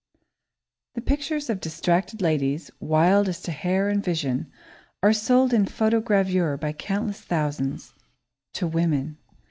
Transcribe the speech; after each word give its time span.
The 0.95 1.01
pictures 1.01 1.47
of 1.47 1.59
distracted 1.61 2.23
ladies, 2.23 2.71
wild 2.79 3.29
as 3.29 3.39
to 3.43 3.51
hair 3.51 3.87
and 3.87 4.03
vision, 4.03 4.51
are 5.03 5.13
sold 5.13 5.53
in 5.53 5.67
photogravure 5.67 6.59
by 6.59 6.73
countless 6.73 7.21
thousands 7.21 7.93
to 8.53 8.65
women. 8.65 9.19